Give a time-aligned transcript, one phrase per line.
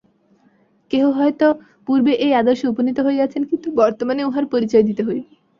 [0.91, 1.47] কেহ হয়তো
[1.87, 5.31] পূর্বে এই আদর্শে উপনীত হইয়াছেন, কিন্তু বর্তমানে উহার পরিচয় দিতে হইবে।